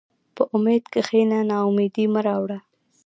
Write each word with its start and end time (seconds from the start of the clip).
په 0.35 0.43
امید 0.55 0.83
کښېنه، 0.93 1.39
ناامیدي 1.49 2.05
مه 2.13 2.21
راوړه. 2.27 2.57